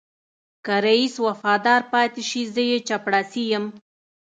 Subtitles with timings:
[0.65, 3.65] که رئيس وفادار پاتې شي زه يې چپړاسی یم.